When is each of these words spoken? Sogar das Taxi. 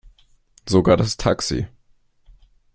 Sogar 0.67 0.97
das 0.97 1.15
Taxi. 1.15 1.67